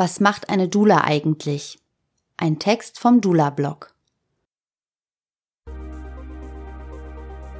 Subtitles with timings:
[0.00, 1.80] Was macht eine Dula eigentlich?
[2.36, 3.92] Ein Text vom Dula-Blog.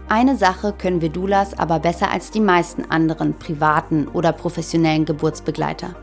[0.09, 5.97] Eine Sache können wir Dulas aber besser als die meisten anderen privaten oder professionellen Geburtsbegleiter.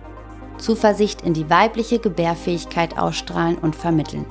[0.58, 4.26] Zuversicht in die weibliche Gebärfähigkeit ausstrahlen und vermitteln.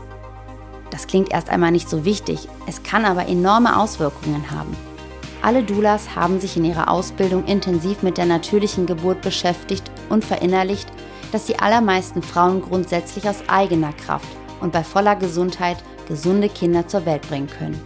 [0.91, 4.77] Das klingt erst einmal nicht so wichtig, es kann aber enorme Auswirkungen haben.
[5.41, 10.93] Alle Doulas haben sich in ihrer Ausbildung intensiv mit der natürlichen Geburt beschäftigt und verinnerlicht,
[11.35, 14.29] dass die allermeisten Frauen grundsätzlich aus eigener Kraft
[14.61, 17.81] und bei voller Gesundheit gesunde Kinder zur Welt bringen können.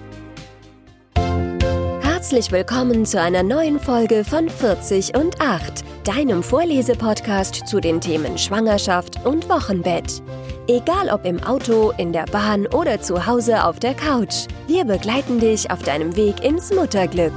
[2.02, 8.36] Herzlich willkommen zu einer neuen Folge von 40 und 8, deinem Vorlesepodcast zu den Themen
[8.36, 10.22] Schwangerschaft und Wochenbett.
[10.66, 15.40] Egal ob im Auto, in der Bahn oder zu Hause auf der Couch, wir begleiten
[15.40, 17.32] dich auf deinem Weg ins Mutterglück.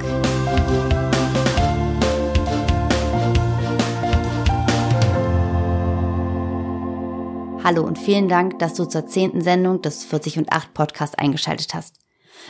[7.63, 11.75] Hallo und vielen Dank, dass du zur zehnten Sendung des 40 und 8 Podcast eingeschaltet
[11.75, 11.99] hast.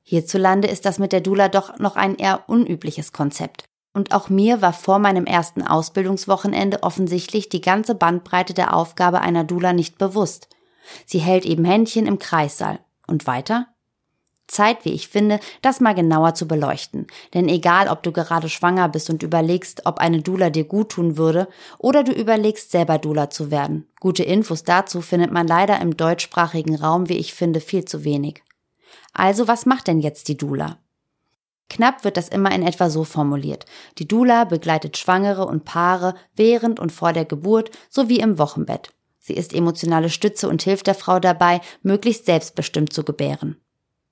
[0.03, 3.65] Hierzulande ist das mit der Dula doch noch ein eher unübliches Konzept.
[3.95, 9.43] Und auch mir war vor meinem ersten Ausbildungswochenende offensichtlich die ganze Bandbreite der Aufgabe einer
[9.43, 10.49] Dula nicht bewusst.
[11.07, 12.79] Sie hält eben Händchen im Kreissaal.
[13.07, 13.69] Und weiter?
[14.47, 17.07] Zeit, wie ich finde, das mal genauer zu beleuchten.
[17.35, 21.17] Denn egal, ob du gerade schwanger bist und überlegst, ob eine Dula dir gut tun
[21.17, 21.49] würde,
[21.79, 23.87] oder du überlegst, selber Dula zu werden.
[24.01, 28.43] Gute Infos dazu findet man leider im deutschsprachigen Raum, wie ich finde, viel zu wenig.
[29.13, 30.79] Also, was macht denn jetzt die Dula?
[31.69, 33.67] Knapp wird das immer in etwa so formuliert.
[33.99, 38.91] Die Dula begleitet Schwangere und Paare während und vor der Geburt sowie im Wochenbett.
[39.19, 43.57] Sie ist emotionale Stütze und hilft der Frau dabei, möglichst selbstbestimmt zu gebären.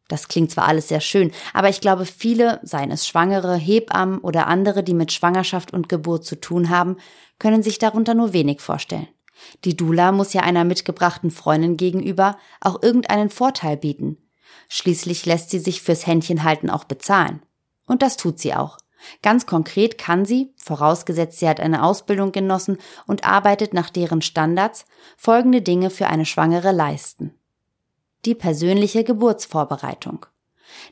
[0.09, 4.47] Das klingt zwar alles sehr schön, aber ich glaube, viele, seien es Schwangere, Hebammen oder
[4.49, 6.99] andere, die mit Schwangerschaft und Geburt zu tun haben,
[7.39, 9.09] können sich darunter nur wenig vorstellen.
[9.65, 14.19] Die Dula muss ja einer mitgebrachten Freundin gegenüber auch irgendeinen Vorteil bieten.
[14.69, 17.43] Schließlich lässt sie sich fürs Händchenhalten auch bezahlen.
[17.87, 18.79] Und das tut sie auch.
[19.23, 24.87] Ganz konkret kann sie, vorausgesetzt sie hat eine Ausbildung genossen und arbeitet nach deren Standards,
[25.17, 27.35] folgende Dinge für eine Schwangere leisten
[28.27, 30.27] die persönliche Geburtsvorbereitung.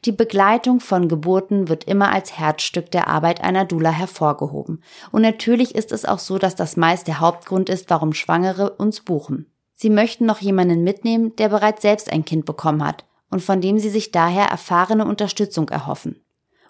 [0.04, 4.82] Die Begleitung von Geburten wird immer als Herzstück der Arbeit einer Dula hervorgehoben.
[5.10, 9.00] Und natürlich ist es auch so, dass das meist der Hauptgrund ist, warum Schwangere uns
[9.00, 9.46] buchen.
[9.74, 13.78] Sie möchten noch jemanden mitnehmen, der bereits selbst ein Kind bekommen hat und von dem
[13.78, 16.20] sie sich daher erfahrene Unterstützung erhoffen.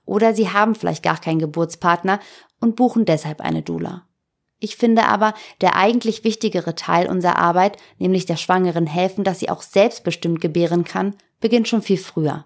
[0.04, 2.20] Oder sie haben vielleicht gar keinen Geburtspartner
[2.60, 4.06] und buchen deshalb eine Dula.
[4.62, 9.50] Ich finde aber, der eigentlich wichtigere Teil unserer Arbeit, nämlich der Schwangeren helfen, dass sie
[9.50, 12.44] auch selbstbestimmt gebären kann, beginnt schon viel früher.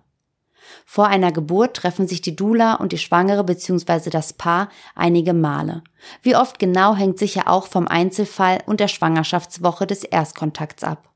[0.87, 4.09] Vor einer Geburt treffen sich die Dula und die Schwangere bzw.
[4.09, 5.85] das Paar einige Male.
[6.23, 11.13] Wie oft genau hängt sicher auch vom Einzelfall und der Schwangerschaftswoche des Erstkontakts ab.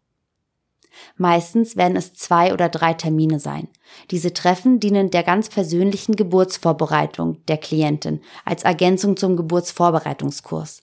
[1.17, 3.69] Meistens werden es zwei oder drei Termine sein.
[4.11, 10.83] Diese Treffen dienen der ganz persönlichen Geburtsvorbereitung der Klientin als Ergänzung zum Geburtsvorbereitungskurs.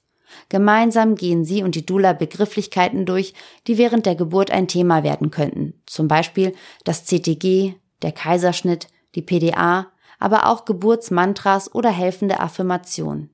[0.50, 3.34] Gemeinsam gehen sie und die Dula Begrifflichkeiten durch,
[3.68, 5.74] die während der Geburt ein Thema werden könnten.
[5.86, 6.54] Zum Beispiel
[6.84, 9.88] das CTG, der Kaiserschnitt, die PDA,
[10.19, 13.30] aber auch Geburtsmantras oder helfende Affirmationen.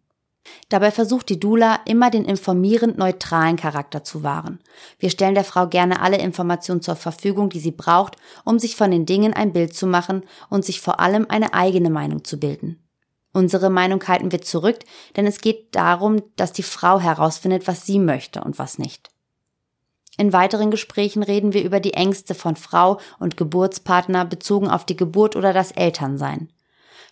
[0.69, 4.59] Dabei versucht die Dula immer den informierend neutralen Charakter zu wahren.
[4.99, 8.91] Wir stellen der Frau gerne alle Informationen zur Verfügung, die sie braucht, um sich von
[8.91, 12.82] den Dingen ein Bild zu machen und sich vor allem eine eigene Meinung zu bilden.
[13.33, 14.79] Unsere Meinung halten wir zurück,
[15.15, 19.09] denn es geht darum, dass die Frau herausfindet, was sie möchte und was nicht.
[20.17, 24.95] In weiteren Gesprächen reden wir über die Ängste von Frau und Geburtspartner bezogen auf die
[24.95, 26.53] Geburt oder das Elternsein.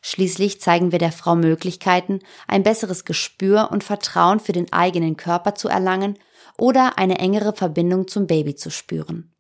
[0.04, 5.56] Schließlich zeigen wir der Frau Möglichkeiten, ein besseres Gespür und Vertrauen für den eigenen Körper
[5.56, 6.20] zu erlangen
[6.58, 9.31] oder eine engere Verbindung zum Baby zu spüren.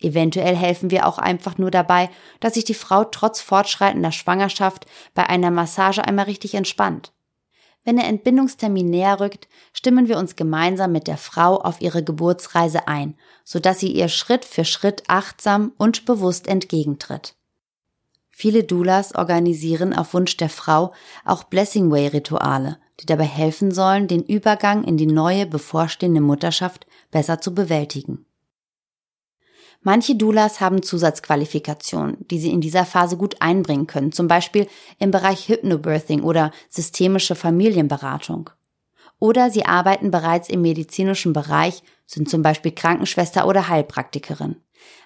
[0.00, 2.08] Eventuell helfen wir auch einfach nur dabei,
[2.40, 7.12] dass sich die Frau trotz fortschreitender Schwangerschaft bei einer Massage einmal richtig entspannt.
[7.84, 12.88] Wenn der Entbindungstermin näher rückt, stimmen wir uns gemeinsam mit der Frau auf ihre Geburtsreise
[12.88, 17.34] ein, sodass sie ihr Schritt für Schritt achtsam und bewusst entgegentritt.
[18.30, 20.92] Viele Doulas organisieren auf Wunsch der Frau
[21.26, 26.86] auch Blessing Way Rituale, die dabei helfen sollen, den Übergang in die neue bevorstehende Mutterschaft
[27.10, 28.26] besser zu bewältigen.
[29.82, 34.66] Manche Doulas haben Zusatzqualifikationen, die sie in dieser Phase gut einbringen können, zum Beispiel
[34.98, 38.50] im Bereich Hypnobirthing oder systemische Familienberatung.
[39.18, 44.56] Oder sie arbeiten bereits im medizinischen Bereich, sind zum Beispiel Krankenschwester oder Heilpraktikerin.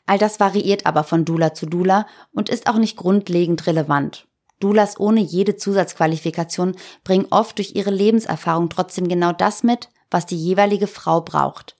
[0.06, 4.26] All das variiert aber von Dula zu Dula und ist auch nicht grundlegend relevant.
[4.58, 6.74] Doulas ohne jede Zusatzqualifikation
[7.04, 11.76] bringen oft durch ihre Lebenserfahrung trotzdem genau das mit, was die jeweilige Frau braucht.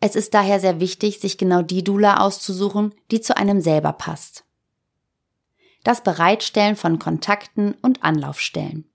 [0.00, 4.44] Es ist daher sehr wichtig, sich genau die Dula auszusuchen, die zu einem selber passt.
[5.82, 8.88] Das Bereitstellen von Kontakten und Anlaufstellen.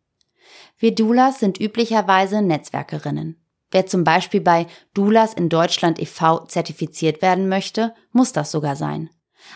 [0.78, 3.38] Wir Doulas sind üblicherweise Netzwerkerinnen.
[3.72, 6.46] Wer zum Beispiel bei Doulas in Deutschland e.V.
[6.46, 9.10] zertifiziert werden möchte, muss das sogar sein.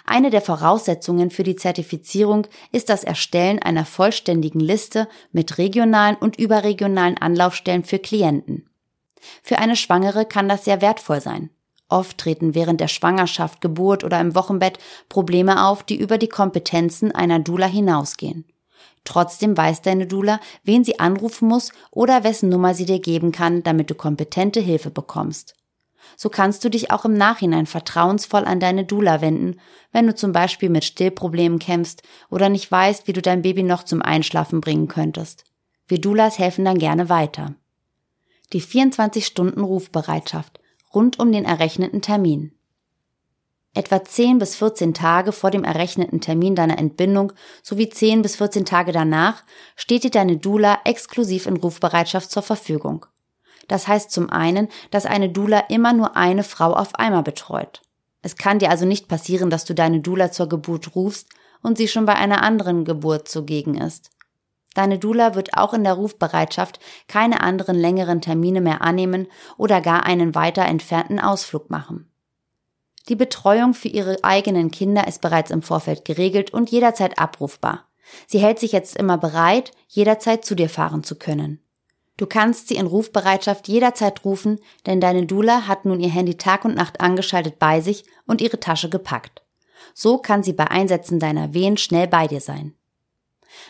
[0.05, 6.39] Eine der Voraussetzungen für die Zertifizierung ist das Erstellen einer vollständigen Liste mit regionalen und
[6.39, 8.66] überregionalen Anlaufstellen für Klienten.
[9.43, 11.49] Für eine Schwangere kann das sehr wertvoll sein.
[11.89, 14.77] Oft treten während der Schwangerschaft, Geburt oder im Wochenbett
[15.07, 18.45] Probleme auf, die über die Kompetenzen einer Dula hinausgehen.
[19.05, 23.63] Trotzdem weiß deine Dula, wen sie anrufen muss oder wessen Nummer sie dir geben kann,
[23.63, 25.55] damit du kompetente Hilfe bekommst.
[26.17, 29.59] So kannst du dich auch im Nachhinein vertrauensvoll an deine Dula wenden,
[29.93, 33.83] wenn du zum Beispiel mit Stillproblemen kämpfst oder nicht weißt, wie du dein Baby noch
[33.83, 35.45] zum Einschlafen bringen könntest.
[35.87, 37.55] Wir Dulas helfen dann gerne weiter
[38.53, 40.59] die 24-Stunden-Rufbereitschaft
[40.93, 42.53] rund um den errechneten Termin.
[43.73, 48.65] Etwa 10 bis 14 Tage vor dem errechneten Termin deiner Entbindung sowie 10 bis 14
[48.65, 49.43] Tage danach
[49.75, 53.05] steht dir deine Dula exklusiv in Rufbereitschaft zur Verfügung.
[53.67, 57.81] Das heißt zum einen, dass eine Dula immer nur eine Frau auf einmal betreut.
[58.23, 61.29] Es kann dir also nicht passieren, dass du deine Dula zur Geburt rufst
[61.61, 64.09] und sie schon bei einer anderen Geburt zugegen ist.
[64.77, 69.25] Deine Dula wird auch in der Rufbereitschaft keine anderen längeren Termine mehr annehmen
[69.57, 72.11] oder gar einen weiter entfernten Ausflug machen.
[73.09, 77.85] Die Betreuung für ihre eigenen Kinder ist bereits im Vorfeld geregelt und jederzeit abrufbar.
[78.27, 81.59] Sie hält sich jetzt immer bereit, jederzeit zu dir fahren zu können.
[82.15, 86.65] Du kannst sie in Rufbereitschaft jederzeit rufen, denn deine Dula hat nun ihr Handy Tag
[86.65, 89.41] und Nacht angeschaltet bei sich und ihre Tasche gepackt.
[89.95, 92.76] So kann sie bei Einsätzen deiner Wehen schnell bei dir sein.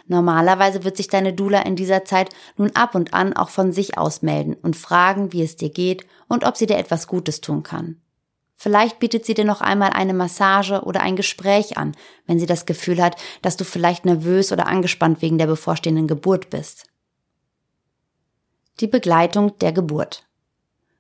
[0.08, 3.98] Normalerweise wird sich deine Dula in dieser Zeit nun ab und an auch von sich
[3.98, 7.64] aus melden und fragen, wie es dir geht und ob sie dir etwas Gutes tun
[7.64, 8.02] kann.
[8.56, 11.96] Vielleicht bietet sie dir noch einmal eine Massage oder ein Gespräch an,
[12.26, 16.50] wenn sie das Gefühl hat, dass du vielleicht nervös oder angespannt wegen der bevorstehenden Geburt
[16.50, 16.86] bist.
[18.80, 20.28] Die Begleitung der Geburt.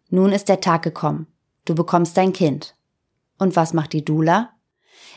[0.10, 1.28] Nun ist der Tag gekommen.
[1.66, 2.76] Du bekommst dein Kind.
[3.40, 4.52] Und was macht die Dula?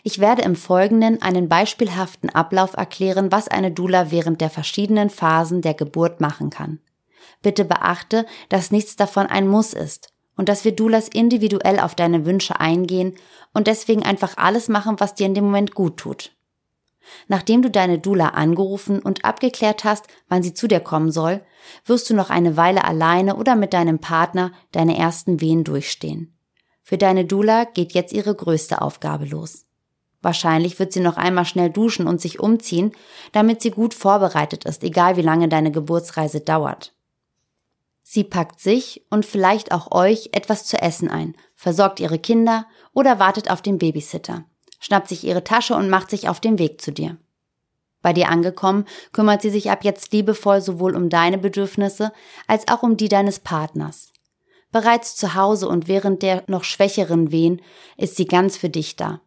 [0.03, 5.63] Ich werde im Folgenden einen beispielhaften Ablauf erklären, was eine Dula während der verschiedenen Phasen
[5.63, 6.81] der Geburt machen kann.
[7.43, 12.25] Bitte beachte, dass nichts davon ein Muss ist und dass wir Doulas individuell auf deine
[12.25, 13.15] Wünsche eingehen
[13.53, 16.33] und deswegen einfach alles machen, was dir in dem Moment gut tut.
[17.29, 21.43] Nachdem du deine Dula angerufen und abgeklärt hast, wann sie zu dir kommen soll,
[21.85, 26.37] wirst du noch eine Weile alleine oder mit deinem Partner deine ersten Wehen durchstehen.
[26.83, 29.67] Für deine Dula geht jetzt ihre größte Aufgabe los.
[30.23, 32.93] Wahrscheinlich wird sie noch einmal schnell duschen und sich umziehen,
[33.33, 36.93] damit sie gut vorbereitet ist, egal wie lange deine Geburtsreise dauert.
[38.03, 43.19] Sie packt sich und vielleicht auch euch etwas zu essen ein, versorgt ihre Kinder oder
[43.19, 44.45] wartet auf den Babysitter,
[44.81, 47.17] schnappt sich ihre Tasche und macht sich auf den Weg zu dir.
[48.03, 52.13] Bei dir angekommen, kümmert sie sich ab jetzt liebevoll sowohl um deine Bedürfnisse
[52.47, 54.13] als auch um die deines Partners.
[54.73, 57.61] Bereits zu Hause und während der noch schwächeren Wehen
[57.97, 59.21] ist sie ganz für dich da.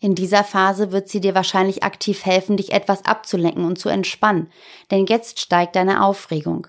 [0.00, 4.50] In dieser Phase wird sie dir wahrscheinlich aktiv helfen, dich etwas abzulenken und zu entspannen,
[4.90, 6.66] denn jetzt steigt deine Aufregung.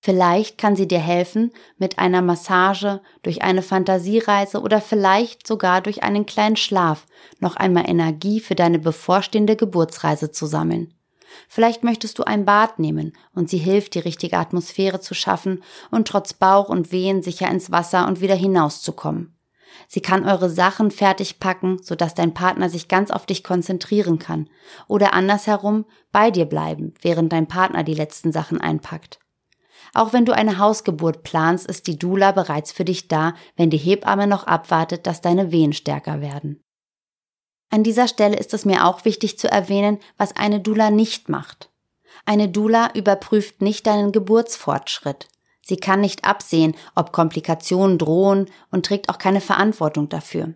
[0.00, 6.02] Vielleicht kann sie dir helfen mit einer Massage, durch eine Fantasiereise oder vielleicht sogar durch
[6.02, 7.06] einen kleinen Schlaf
[7.38, 10.92] noch einmal Energie für deine bevorstehende Geburtsreise zu sammeln.
[11.48, 16.08] Vielleicht möchtest du ein Bad nehmen und sie hilft, die richtige Atmosphäre zu schaffen und
[16.08, 19.33] trotz Bauch und Wehen sicher ins Wasser und wieder hinauszukommen.
[19.88, 24.48] Sie kann eure Sachen fertig packen, sodass dein Partner sich ganz auf dich konzentrieren kann.
[24.88, 29.18] Oder andersherum bei dir bleiben, während dein Partner die letzten Sachen einpackt.
[29.92, 33.78] Auch wenn du eine Hausgeburt planst, ist die Dula bereits für dich da, wenn die
[33.78, 36.60] Hebamme noch abwartet, dass deine Wehen stärker werden.
[37.70, 41.70] An dieser Stelle ist es mir auch wichtig zu erwähnen, was eine Dula nicht macht.
[42.26, 45.28] Eine Dula überprüft nicht deinen Geburtsfortschritt.
[45.64, 50.54] Sie kann nicht absehen, ob Komplikationen drohen und trägt auch keine Verantwortung dafür.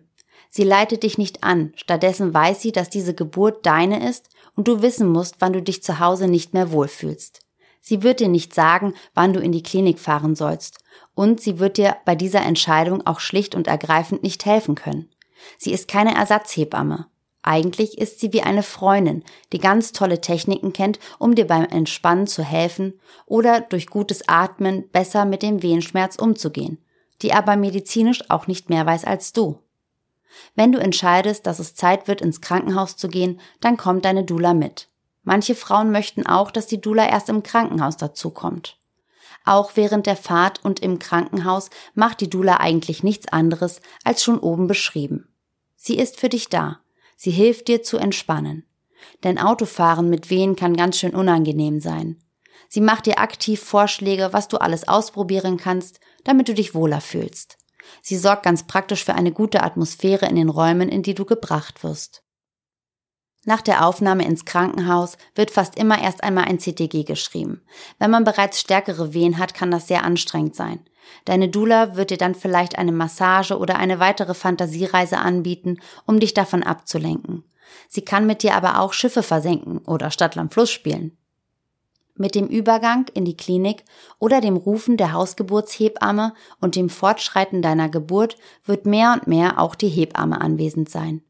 [0.51, 4.81] Sie leitet dich nicht an, stattdessen weiß sie, dass diese Geburt deine ist und du
[4.81, 7.41] wissen musst, wann du dich zu Hause nicht mehr wohlfühlst.
[7.81, 10.79] Sie wird dir nicht sagen, wann du in die Klinik fahren sollst.
[11.15, 15.09] Und sie wird dir bei dieser Entscheidung auch schlicht und ergreifend nicht helfen können.
[15.57, 17.07] Sie ist keine Ersatzhebamme.
[17.41, 22.27] Eigentlich ist sie wie eine Freundin, die ganz tolle Techniken kennt, um dir beim Entspannen
[22.27, 26.83] zu helfen oder durch gutes Atmen besser mit dem Wehenschmerz umzugehen,
[27.21, 29.59] die aber medizinisch auch nicht mehr weiß als du.
[30.55, 34.53] Wenn du entscheidest, dass es Zeit wird, ins Krankenhaus zu gehen, dann kommt deine Dula
[34.53, 34.87] mit.
[35.23, 38.77] Manche Frauen möchten auch, dass die Dula erst im Krankenhaus dazukommt.
[39.45, 44.39] Auch während der Fahrt und im Krankenhaus macht die Dula eigentlich nichts anderes als schon
[44.39, 45.33] oben beschrieben.
[45.75, 46.79] Sie ist für dich da.
[47.21, 48.65] Sie hilft dir zu entspannen.
[49.25, 52.23] Denn Autofahren mit Wehen kann ganz schön unangenehm sein.
[52.69, 57.57] Sie macht dir aktiv Vorschläge, was du alles ausprobieren kannst, damit du dich wohler fühlst.
[58.01, 61.83] Sie sorgt ganz praktisch für eine gute Atmosphäre in den Räumen, in die du gebracht
[61.83, 62.23] wirst.
[63.45, 67.61] Nach der Aufnahme ins Krankenhaus wird fast immer erst einmal ein CTG geschrieben.
[67.97, 70.81] Wenn man bereits stärkere Wehen hat, kann das sehr anstrengend sein.
[71.25, 76.33] Deine Dula wird dir dann vielleicht eine Massage oder eine weitere Fantasiereise anbieten, um dich
[76.33, 77.43] davon abzulenken.
[77.87, 81.17] Sie kann mit dir aber auch Schiffe versenken oder Stadtland Fluss spielen.
[82.15, 83.85] Mit dem Übergang in die Klinik
[84.19, 89.73] oder dem Rufen der Hausgeburtshebamme und dem Fortschreiten deiner Geburt wird mehr und mehr auch
[89.73, 91.21] die Hebamme anwesend sein.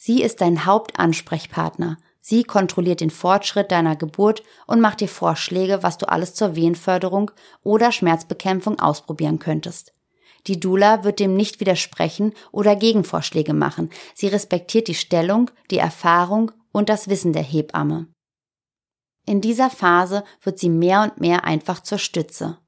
[0.00, 1.98] Sie ist dein Hauptansprechpartner.
[2.20, 7.32] Sie kontrolliert den Fortschritt deiner Geburt und macht dir Vorschläge, was du alles zur Wehenförderung
[7.64, 9.92] oder Schmerzbekämpfung ausprobieren könntest.
[10.46, 13.90] Die Dula wird dem nicht widersprechen oder Gegenvorschläge machen.
[14.14, 18.06] Sie respektiert die Stellung, die Erfahrung und das Wissen der Hebamme.
[19.26, 22.58] In dieser Phase wird sie mehr und mehr einfach zur Stütze.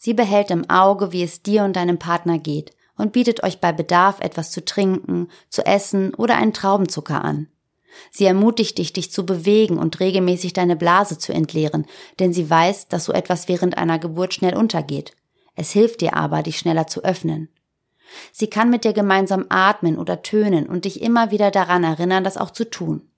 [0.00, 3.72] Sie behält im Auge, wie es dir und deinem Partner geht und bietet euch bei
[3.72, 7.48] Bedarf etwas zu trinken, zu essen oder einen Traubenzucker an.
[8.10, 11.86] Sie ermutigt dich, dich zu bewegen und regelmäßig deine Blase zu entleeren,
[12.18, 15.12] denn sie weiß, dass so etwas während einer Geburt schnell untergeht.
[15.54, 17.48] Es hilft dir aber, dich schneller zu öffnen.
[18.32, 22.36] Sie kann mit dir gemeinsam atmen oder tönen und dich immer wieder daran erinnern, das
[22.36, 23.08] auch zu tun.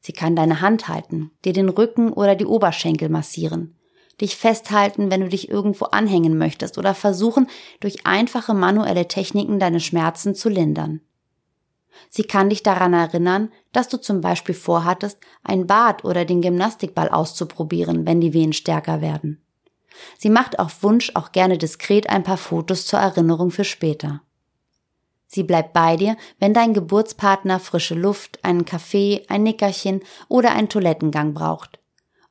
[0.00, 3.75] Sie kann deine Hand halten, dir den Rücken oder die Oberschenkel massieren
[4.20, 7.48] dich festhalten, wenn du dich irgendwo anhängen möchtest oder versuchen,
[7.80, 11.00] durch einfache manuelle Techniken deine Schmerzen zu lindern.
[12.10, 17.08] Sie kann dich daran erinnern, dass du zum Beispiel vorhattest, ein Bad oder den Gymnastikball
[17.08, 19.42] auszuprobieren, wenn die Wehen stärker werden.
[20.18, 24.20] Sie macht auf Wunsch auch gerne diskret ein paar Fotos zur Erinnerung für später.
[25.26, 30.68] Sie bleibt bei dir, wenn dein Geburtspartner frische Luft, einen Kaffee, ein Nickerchen oder einen
[30.68, 31.80] Toilettengang braucht.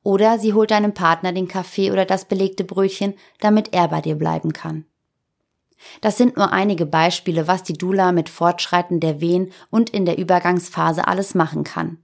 [0.06, 4.14] Oder sie holt deinem Partner den Kaffee oder das belegte Brötchen, damit er bei dir
[4.14, 4.86] bleiben kann.
[6.00, 10.20] Das sind nur einige Beispiele, was die Dula mit Fortschreiten der Wehen und in der
[10.20, 11.98] Übergangsphase alles machen kann.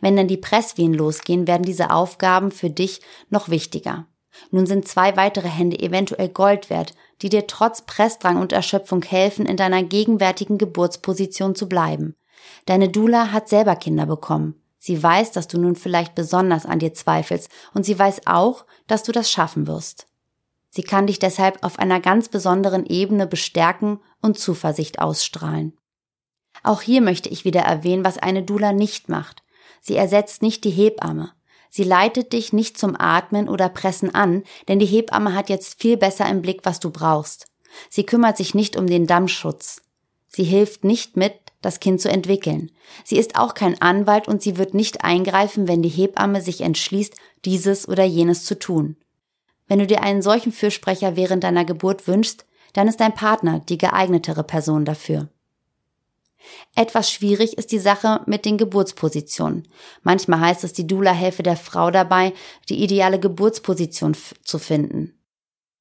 [0.00, 4.06] Wenn dann die Presswehen losgehen, werden diese Aufgaben für dich noch wichtiger.
[4.50, 9.44] Nun sind zwei weitere Hände eventuell Gold wert, die dir trotz Pressdrang und Erschöpfung helfen,
[9.44, 12.16] in deiner gegenwärtigen Geburtsposition zu bleiben.
[12.64, 14.63] Deine Dula hat selber Kinder bekommen.
[14.86, 19.02] Sie weiß, dass du nun vielleicht besonders an dir zweifelst und sie weiß auch, dass
[19.02, 20.08] du das schaffen wirst.
[20.68, 25.72] Sie kann dich deshalb auf einer ganz besonderen Ebene bestärken und Zuversicht ausstrahlen.
[26.62, 29.40] Auch hier möchte ich wieder erwähnen, was eine Dula nicht macht.
[29.80, 31.32] Sie ersetzt nicht die Hebamme.
[31.70, 35.96] Sie leitet dich nicht zum Atmen oder Pressen an, denn die Hebamme hat jetzt viel
[35.96, 37.46] besser im Blick, was du brauchst.
[37.88, 39.80] Sie kümmert sich nicht um den Dammschutz.
[40.28, 42.70] Sie hilft nicht mit, das Kind zu entwickeln.
[43.04, 47.14] Sie ist auch kein Anwalt und sie wird nicht eingreifen, wenn die Hebamme sich entschließt,
[47.44, 48.96] dieses oder jenes zu tun.
[49.66, 52.44] Wenn du dir einen solchen Fürsprecher während deiner Geburt wünschst,
[52.74, 55.28] dann ist dein Partner die geeignetere Person dafür.
[56.74, 59.66] Etwas schwierig ist die Sache mit den Geburtspositionen.
[60.02, 62.34] Manchmal heißt es, die Dula helfe der Frau dabei,
[62.68, 65.14] die ideale Geburtsposition zu finden.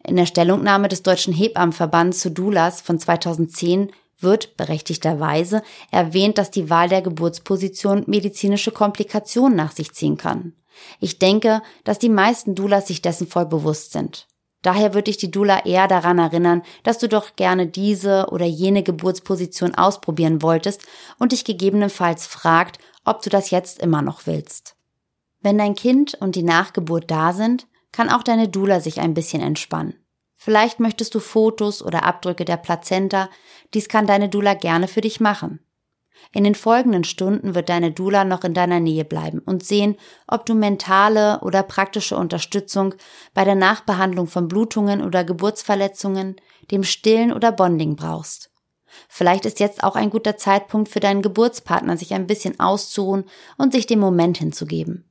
[0.05, 3.91] In der Stellungnahme des Deutschen Hebammenverbands zu Doulas von 2010
[4.23, 5.61] wird berechtigterweise
[5.91, 10.53] erwähnt, dass die Wahl der Geburtsposition medizinische Komplikationen nach sich ziehen kann.
[10.99, 14.27] Ich denke, dass die meisten Doulas sich dessen voll bewusst sind.
[14.63, 18.81] Daher würde ich die Dula eher daran erinnern, dass du doch gerne diese oder jene
[18.81, 20.83] Geburtsposition ausprobieren wolltest
[21.19, 24.75] und dich gegebenenfalls fragt, ob du das jetzt immer noch willst.
[25.41, 29.41] Wenn dein Kind und die Nachgeburt da sind, kann auch deine Dula sich ein bisschen
[29.41, 29.95] entspannen.
[30.37, 33.29] Vielleicht möchtest du Fotos oder Abdrücke der Plazenta,
[33.73, 35.59] dies kann deine Dula gerne für dich machen.
[36.31, 40.45] In den folgenden Stunden wird deine Dula noch in deiner Nähe bleiben und sehen, ob
[40.45, 42.95] du mentale oder praktische Unterstützung
[43.33, 46.37] bei der Nachbehandlung von Blutungen oder Geburtsverletzungen,
[46.71, 48.51] dem Stillen oder Bonding brauchst.
[49.09, 53.25] Vielleicht ist jetzt auch ein guter Zeitpunkt für deinen Geburtspartner, sich ein bisschen auszuruhen
[53.57, 55.09] und sich dem Moment hinzugeben.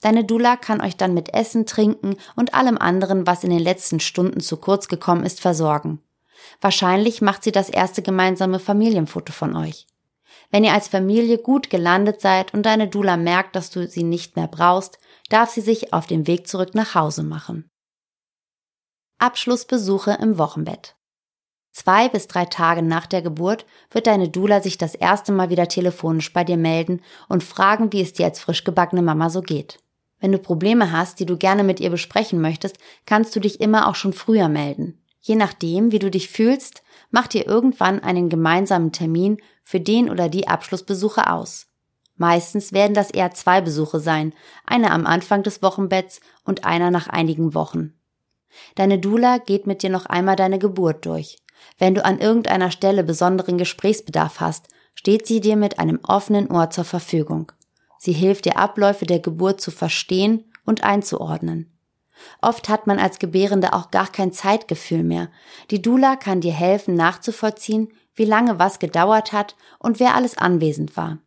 [0.00, 4.00] Deine Dula kann euch dann mit Essen, Trinken und allem anderen, was in den letzten
[4.00, 6.00] Stunden zu kurz gekommen ist, versorgen.
[6.60, 9.86] Wahrscheinlich macht sie das erste gemeinsame Familienfoto von euch.
[10.50, 14.36] Wenn ihr als Familie gut gelandet seid und deine Dula merkt, dass du sie nicht
[14.36, 14.98] mehr brauchst,
[15.28, 17.68] darf sie sich auf den Weg zurück nach Hause machen.
[19.18, 20.94] Abschlussbesuche im Wochenbett.
[21.72, 25.68] Zwei bis drei Tage nach der Geburt wird deine Dula sich das erste Mal wieder
[25.68, 29.78] telefonisch bei dir melden und fragen, wie es dir als frisch gebackene Mama so geht.
[30.18, 33.88] Wenn du Probleme hast, die du gerne mit ihr besprechen möchtest, kannst du dich immer
[33.88, 35.02] auch schon früher melden.
[35.26, 40.28] Je nachdem, wie du dich fühlst, macht ihr irgendwann einen gemeinsamen Termin für den oder
[40.28, 41.66] die Abschlussbesuche aus.
[42.14, 44.32] Meistens werden das eher zwei Besuche sein,
[44.64, 47.92] einer am Anfang des Wochenbetts und einer nach einigen Wochen.
[48.76, 51.38] Deine Dula geht mit dir noch einmal deine Geburt durch.
[51.76, 56.70] Wenn du an irgendeiner Stelle besonderen Gesprächsbedarf hast, steht sie dir mit einem offenen Ohr
[56.70, 57.50] zur Verfügung.
[57.98, 61.75] Sie hilft dir Abläufe der Geburt zu verstehen und einzuordnen.
[62.40, 65.28] Oft hat man als Gebärende auch gar kein Zeitgefühl mehr.
[65.70, 70.96] Die Dula kann dir helfen nachzuvollziehen, wie lange was gedauert hat und wer alles anwesend
[70.96, 71.18] war.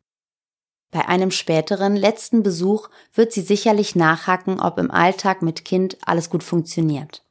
[0.92, 6.32] Bei einem späteren, letzten Besuch wird sie sicherlich nachhaken, ob im Alltag mit Kind alles
[6.32, 7.24] gut funktioniert.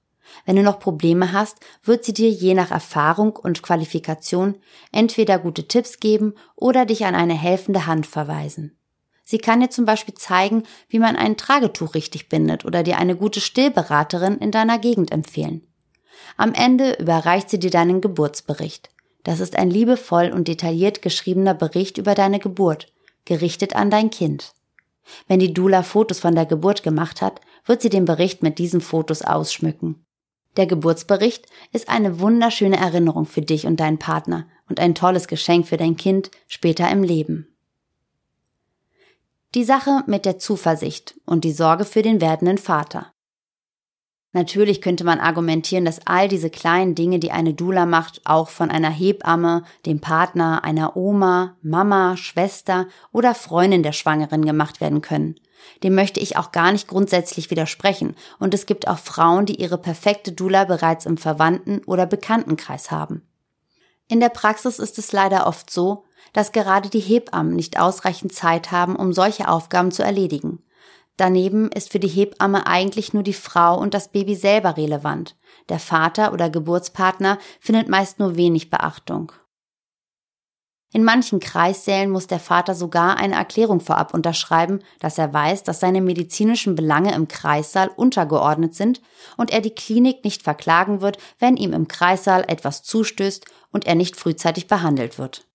[0.44, 4.56] Wenn du noch Probleme hast, wird sie dir je nach Erfahrung und Qualifikation
[4.92, 8.78] entweder gute Tipps geben oder dich an eine helfende Hand verweisen.
[9.30, 13.14] Sie kann dir zum Beispiel zeigen, wie man ein Tragetuch richtig bindet oder dir eine
[13.14, 15.66] gute Stillberaterin in deiner Gegend empfehlen.
[16.38, 18.88] Am Ende überreicht sie dir deinen Geburtsbericht.
[19.24, 22.90] Das ist ein liebevoll und detailliert geschriebener Bericht über deine Geburt,
[23.26, 24.54] gerichtet an dein Kind.
[25.26, 28.80] Wenn die Dula Fotos von der Geburt gemacht hat, wird sie den Bericht mit diesen
[28.80, 30.06] Fotos ausschmücken.
[30.56, 35.66] Der Geburtsbericht ist eine wunderschöne Erinnerung für dich und deinen Partner und ein tolles Geschenk
[35.66, 37.57] für dein Kind später im Leben.
[39.54, 43.12] Die Sache mit der Zuversicht und die Sorge für den werdenden Vater.
[44.34, 48.70] Natürlich könnte man argumentieren, dass all diese kleinen Dinge, die eine Dula macht, auch von
[48.70, 55.36] einer Hebamme, dem Partner, einer Oma, Mama, Schwester oder Freundin der Schwangeren gemacht werden können.
[55.82, 59.78] Dem möchte ich auch gar nicht grundsätzlich widersprechen, und es gibt auch Frauen, die ihre
[59.78, 63.22] perfekte Dula bereits im Verwandten- oder Bekanntenkreis haben.
[64.08, 68.72] In der Praxis ist es leider oft so, dass gerade die Hebammen nicht ausreichend Zeit
[68.72, 70.62] haben, um solche Aufgaben zu erledigen.
[71.16, 75.36] Daneben ist für die Hebamme eigentlich nur die Frau und das Baby selber relevant.
[75.68, 79.32] Der Vater oder Geburtspartner findet meist nur wenig Beachtung.
[80.90, 85.80] In manchen Kreissälen muss der Vater sogar eine Erklärung vorab unterschreiben, dass er weiß, dass
[85.80, 89.02] seine medizinischen Belange im Kreissaal untergeordnet sind
[89.36, 93.96] und er die Klinik nicht verklagen wird, wenn ihm im Kreissaal etwas zustößt und er
[93.96, 95.46] nicht frühzeitig behandelt wird.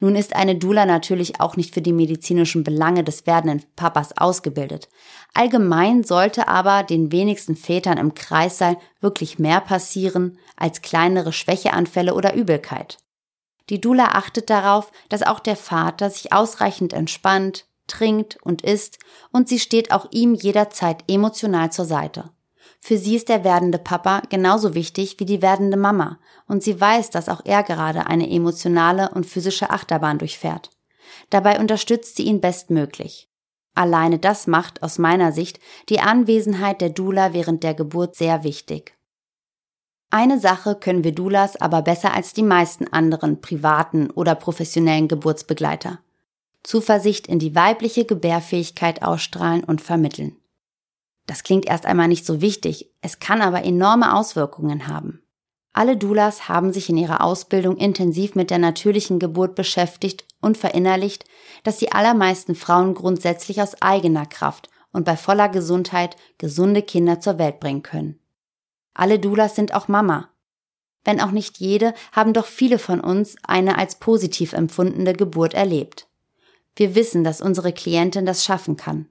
[0.00, 4.88] Nun ist eine Dula natürlich auch nicht für die medizinischen Belange des werdenden Papas ausgebildet.
[5.34, 12.34] Allgemein sollte aber den wenigsten Vätern im Kreissaal wirklich mehr passieren als kleinere Schwächeanfälle oder
[12.34, 12.98] Übelkeit.
[13.70, 18.98] Die Dula achtet darauf, dass auch der Vater sich ausreichend entspannt, trinkt und isst
[19.32, 22.30] und sie steht auch ihm jederzeit emotional zur Seite.
[22.80, 27.10] Für sie ist der werdende Papa genauso wichtig wie die werdende Mama und sie weiß,
[27.10, 30.70] dass auch er gerade eine emotionale und physische Achterbahn durchfährt.
[31.30, 33.28] Dabei unterstützt sie ihn bestmöglich.
[33.74, 38.97] Alleine das macht aus meiner Sicht die Anwesenheit der Dula während der Geburt sehr wichtig.
[40.10, 45.98] Eine Sache können wir Dulas aber besser als die meisten anderen privaten oder professionellen Geburtsbegleiter.
[46.62, 50.36] Zuversicht in die weibliche Gebärfähigkeit ausstrahlen und vermitteln.
[51.26, 55.22] Das klingt erst einmal nicht so wichtig, es kann aber enorme Auswirkungen haben.
[55.74, 61.26] Alle Doulas haben sich in ihrer Ausbildung intensiv mit der natürlichen Geburt beschäftigt und verinnerlicht,
[61.64, 67.38] dass die allermeisten Frauen grundsätzlich aus eigener Kraft und bei voller Gesundheit gesunde Kinder zur
[67.38, 68.18] Welt bringen können.
[68.98, 70.28] Alle Doulas sind auch Mama.
[71.04, 76.08] Wenn auch nicht jede, haben doch viele von uns eine als positiv empfundene Geburt erlebt.
[76.74, 79.06] Wir wissen, dass unsere Klientin das schaffen kann.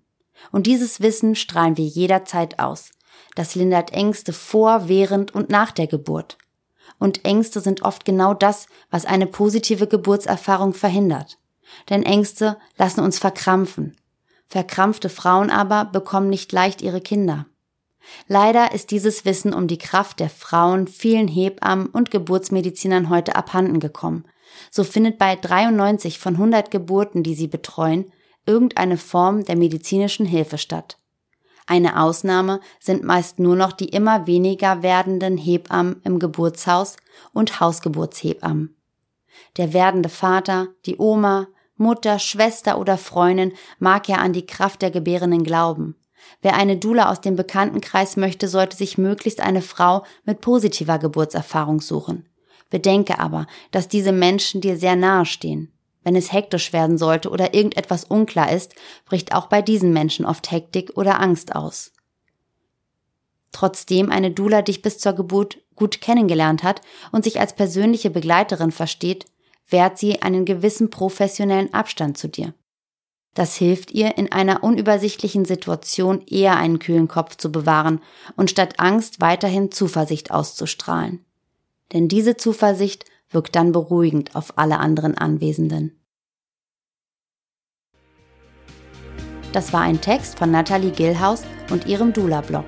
[0.52, 2.90] Und dieses Wissen strahlen wir jederzeit aus.
[3.36, 6.38] Das lindert Ängste vor, während und nach der Geburt.
[7.00, 11.40] Und Ängste sind oft genau das, was eine positive Geburtserfahrung verhindert.
[11.90, 13.96] Denn Ängste lassen uns verkrampfen.
[14.50, 17.46] Verkrampfte Frauen aber bekommen nicht leicht ihre Kinder.
[18.28, 23.80] Leider ist dieses Wissen um die Kraft der Frauen vielen Hebammen und Geburtsmedizinern heute abhanden
[23.80, 24.26] gekommen.
[24.72, 28.12] So findet bei 93 von 100 Geburten, die sie betreuen,
[28.46, 30.98] irgendeine Form der medizinischen Hilfe statt.
[31.66, 36.96] Eine Ausnahme sind meist nur noch die immer weniger werdenden Hebammen im Geburtshaus
[37.34, 38.76] und Hausgeburtshebammen.
[39.58, 44.92] Der werdende Vater, die Oma, Mutter, Schwester oder Freundin mag ja an die Kraft der
[44.92, 45.96] Gebärenden glauben.
[46.42, 51.82] Wer eine Dula aus dem Bekanntenkreis möchte, sollte sich möglichst eine Frau mit positiver Geburtserfahrung
[51.82, 52.28] suchen.
[52.70, 55.72] Bedenke aber, dass diese Menschen dir sehr nahe stehen.
[56.04, 60.52] Wenn es hektisch werden sollte oder irgendetwas unklar ist, bricht auch bei diesen Menschen oft
[60.52, 61.92] Hektik oder Angst aus.
[63.52, 68.72] Trotzdem eine Dula dich bis zur Geburt gut kennengelernt hat und sich als persönliche Begleiterin
[68.72, 69.26] versteht,
[69.68, 72.54] wehrt sie einen gewissen professionellen Abstand zu dir.
[73.38, 78.02] Das hilft ihr, in einer unübersichtlichen Situation eher einen kühlen Kopf zu bewahren
[78.36, 81.24] und statt Angst weiterhin Zuversicht auszustrahlen.
[81.94, 86.00] Denn diese Zuversicht wirkt dann beruhigend auf alle anderen Anwesenden.
[89.54, 92.66] Das war ein Text von Nathalie Gillhaus und ihrem Dula-Blog.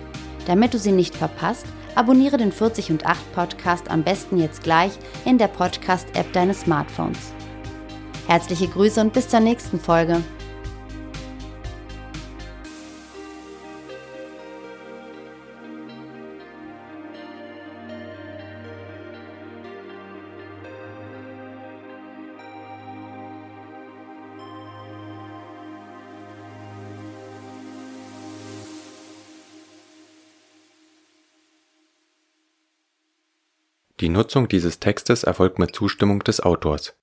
[0.46, 4.94] Damit du sie nicht verpasst, abonniere den 40 und 8 Podcast am besten jetzt gleich
[5.26, 7.34] in der Podcast-App deines Smartphones.
[8.26, 10.24] Herzliche Grüße und bis zur nächsten Folge.
[34.04, 36.94] Die Nutzung dieses Textes erfolgt mit Zustimmung des Autors